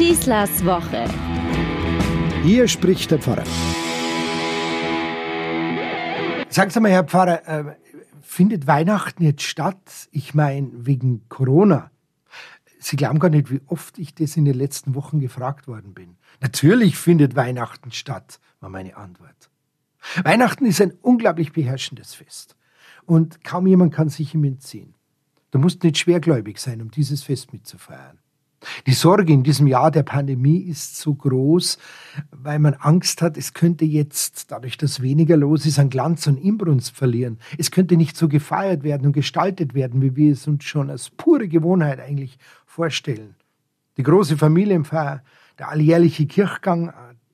[0.00, 1.04] Schießlers Woche.
[2.42, 3.44] Hier spricht der Pfarrer.
[6.48, 7.76] Sagen Sie mal, Herr Pfarrer, äh,
[8.22, 10.08] findet Weihnachten jetzt statt?
[10.10, 11.90] Ich meine, wegen Corona.
[12.78, 16.16] Sie glauben gar nicht, wie oft ich das in den letzten Wochen gefragt worden bin.
[16.40, 19.50] Natürlich findet Weihnachten statt, war meine Antwort.
[20.24, 22.56] Weihnachten ist ein unglaublich beherrschendes Fest.
[23.04, 24.94] Und kaum jemand kann sich ihm entziehen.
[25.50, 28.18] Du musst nicht schwergläubig sein, um dieses Fest mitzufeiern.
[28.86, 31.78] Die Sorge in diesem Jahr der Pandemie ist so groß,
[32.30, 36.36] weil man Angst hat, es könnte jetzt, dadurch, dass weniger los ist, an Glanz und
[36.36, 37.38] Inbrunst verlieren.
[37.56, 41.10] Es könnte nicht so gefeiert werden und gestaltet werden, wie wir es uns schon als
[41.10, 43.34] pure Gewohnheit eigentlich vorstellen.
[43.96, 45.22] Die große Familienfeier,
[45.58, 46.92] der alljährliche Kirchgang,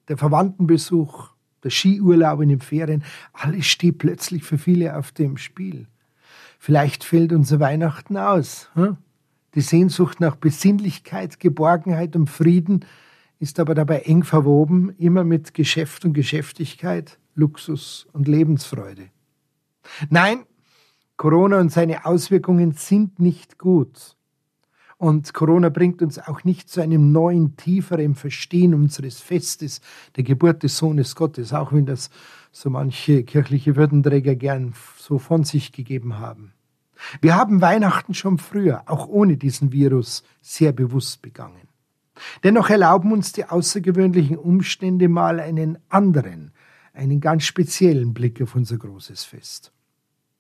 [0.09, 1.31] der Verwandtenbesuch,
[1.65, 5.87] der Skiurlaub in den Ferien, alles steht plötzlich für viele auf dem Spiel.
[6.59, 8.71] Vielleicht fällt unser Weihnachten aus.
[8.75, 8.97] Hm?
[9.57, 12.85] Die Sehnsucht nach Besinnlichkeit, Geborgenheit und Frieden
[13.39, 19.09] ist aber dabei eng verwoben, immer mit Geschäft und Geschäftigkeit, Luxus und Lebensfreude.
[20.11, 20.45] Nein,
[21.17, 24.19] Corona und seine Auswirkungen sind nicht gut.
[24.99, 29.81] Und Corona bringt uns auch nicht zu einem neuen, tieferen Verstehen unseres Festes,
[30.17, 32.11] der Geburt des Sohnes Gottes, auch wenn das
[32.53, 36.53] so manche kirchliche Würdenträger gern so von sich gegeben haben.
[37.21, 41.69] Wir haben Weihnachten schon früher, auch ohne diesen Virus, sehr bewusst begangen.
[42.43, 46.53] Dennoch erlauben uns die außergewöhnlichen Umstände mal einen anderen,
[46.93, 49.73] einen ganz speziellen Blick auf unser großes Fest.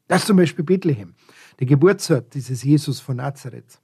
[0.08, 1.14] Das ist zum Beispiel Bethlehem,
[1.58, 3.80] der Geburtsort dieses Jesus von Nazareth.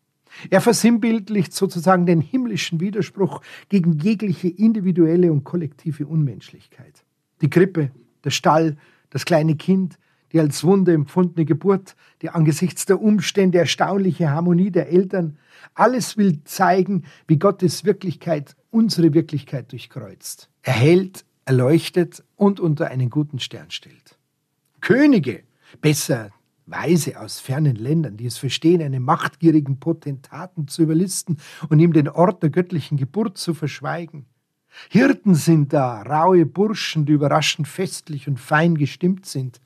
[0.48, 7.05] Er versinnbildlicht sozusagen den himmlischen Widerspruch gegen jegliche individuelle und kollektive Unmenschlichkeit.
[7.42, 7.91] Die Krippe,
[8.25, 8.77] der Stall,
[9.10, 9.98] das kleine Kind,
[10.33, 15.38] die als Wunder empfundene Geburt, die angesichts der Umstände erstaunliche Harmonie der Eltern,
[15.75, 23.38] alles will zeigen, wie Gottes Wirklichkeit unsere Wirklichkeit durchkreuzt, erhält, erleuchtet und unter einen guten
[23.38, 24.19] Stern stellt.
[24.81, 25.43] Könige,
[25.81, 26.31] besser
[26.66, 31.38] Weise aus fernen Ländern, die es verstehen, einen machtgierigen Potentaten zu überlisten
[31.69, 34.26] und ihm den Ort der göttlichen Geburt zu verschweigen.
[34.88, 39.60] Hirten sind da, raue Burschen, die überraschend festlich und fein gestimmt sind,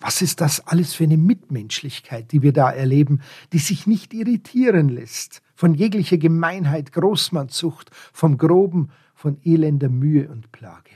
[0.00, 3.20] was ist das alles für eine Mitmenschlichkeit, die wir da erleben,
[3.52, 10.50] die sich nicht irritieren lässt von jeglicher Gemeinheit, Großmannzucht, vom Groben, von elender Mühe und
[10.52, 10.90] Plage.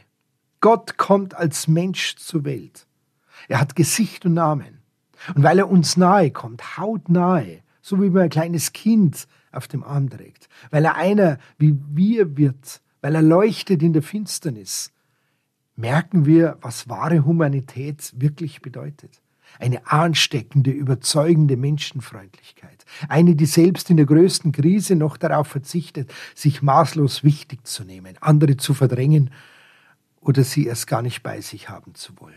[0.60, 2.86] Gott kommt als Mensch zur Welt.
[3.48, 4.80] Er hat Gesicht und Namen.
[5.34, 9.84] Und weil er uns nahe kommt, hautnahe, so wie man ein kleines Kind auf dem
[9.84, 14.92] Arm trägt, weil er einer wie wir wird, weil er leuchtet in der Finsternis,
[15.76, 19.20] merken wir, was wahre Humanität wirklich bedeutet.
[19.58, 22.84] Eine ansteckende, überzeugende Menschenfreundlichkeit.
[23.08, 28.16] Eine, die selbst in der größten Krise noch darauf verzichtet, sich maßlos wichtig zu nehmen,
[28.20, 29.30] andere zu verdrängen
[30.20, 32.34] oder sie erst gar nicht bei sich haben zu wollen.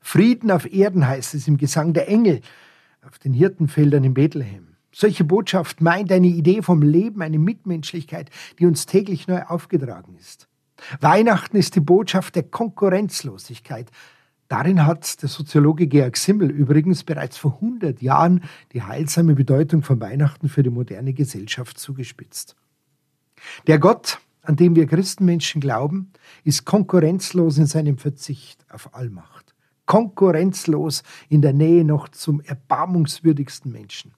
[0.00, 2.42] Frieden auf Erden heißt es im Gesang der Engel
[3.02, 4.76] auf den Hirtenfeldern in Bethlehem.
[4.92, 10.48] Solche Botschaft meint eine Idee vom Leben, eine Mitmenschlichkeit, die uns täglich neu aufgetragen ist.
[11.00, 13.90] Weihnachten ist die Botschaft der Konkurrenzlosigkeit.
[14.48, 20.00] Darin hat der Soziologe Georg Simmel übrigens bereits vor 100 Jahren die heilsame Bedeutung von
[20.00, 22.54] Weihnachten für die moderne Gesellschaft zugespitzt.
[23.66, 26.12] Der Gott, an dem wir Christenmenschen glauben,
[26.44, 29.54] ist konkurrenzlos in seinem Verzicht auf Allmacht.
[29.84, 34.14] Konkurrenzlos in der Nähe noch zum erbarmungswürdigsten Menschen.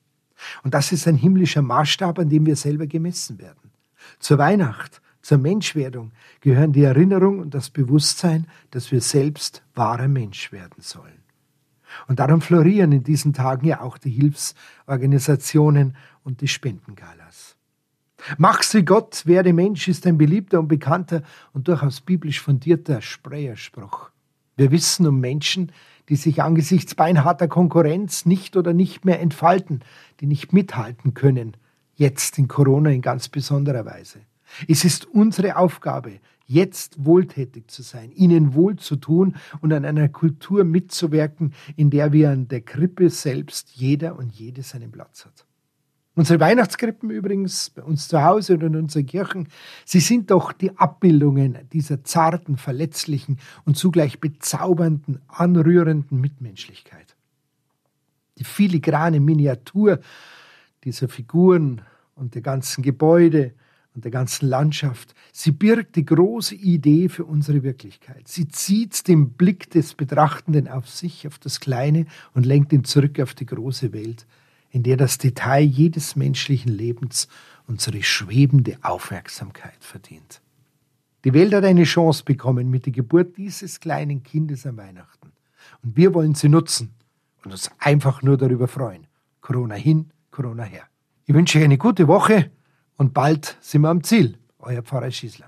[0.63, 3.73] Und das ist ein himmlischer Maßstab, an dem wir selber gemessen werden.
[4.19, 10.53] Zur Weihnacht zur Menschwerdung gehören die Erinnerung und das Bewusstsein, dass wir selbst wahrer Mensch
[10.53, 11.23] werden sollen.
[12.07, 17.57] Und darum florieren in diesen Tagen ja auch die Hilfsorganisationen und die Spendengalas.
[18.39, 21.21] Mach's wie Gott, werde Mensch ist ein beliebter und bekannter
[21.53, 24.09] und durchaus biblisch fundierter Sprecherspruch.
[24.57, 25.73] Wir wissen um Menschen,
[26.09, 29.81] die sich angesichts beinharter Konkurrenz nicht oder nicht mehr entfalten,
[30.21, 31.55] die nicht mithalten können,
[31.97, 34.21] jetzt in Corona in ganz besonderer Weise.
[34.67, 40.09] Es ist unsere Aufgabe, jetzt wohltätig zu sein, ihnen wohl zu tun und an einer
[40.09, 45.45] Kultur mitzuwirken, in der wir an der Krippe selbst jeder und jede seinen Platz hat.
[46.15, 49.47] Unsere Weihnachtskrippen übrigens, bei uns zu Hause oder in unseren Kirchen,
[49.85, 57.15] sie sind doch die Abbildungen dieser zarten, verletzlichen und zugleich bezaubernden, anrührenden Mitmenschlichkeit.
[58.39, 60.01] Die filigrane Miniatur
[60.83, 61.83] dieser Figuren
[62.17, 63.53] und der ganzen Gebäude,
[63.99, 65.13] und der ganzen Landschaft.
[65.33, 68.29] Sie birgt die große Idee für unsere Wirklichkeit.
[68.29, 73.19] Sie zieht den Blick des Betrachtenden auf sich, auf das Kleine und lenkt ihn zurück
[73.19, 74.25] auf die große Welt,
[74.71, 77.27] in der das Detail jedes menschlichen Lebens
[77.67, 80.43] unsere schwebende Aufmerksamkeit verdient.
[81.25, 85.33] Die Welt hat eine Chance bekommen mit der Geburt dieses kleinen Kindes am Weihnachten.
[85.83, 86.95] Und wir wollen sie nutzen
[87.45, 89.09] und uns einfach nur darüber freuen.
[89.41, 90.85] Corona hin, Corona her.
[91.27, 92.53] Ich wünsche euch eine gute Woche
[92.99, 94.37] und bald sind wir am Ziel.
[94.59, 95.47] Euer Pfarrer Schießler.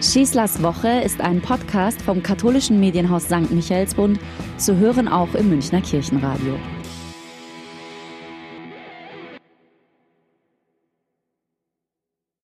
[0.00, 3.50] Schießlers Woche ist ein Podcast vom katholischen Medienhaus St.
[3.50, 4.18] Michaelsbund,
[4.56, 6.56] zu hören auch im Münchner Kirchenradio.